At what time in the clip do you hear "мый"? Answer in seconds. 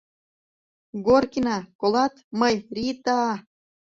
2.39-2.55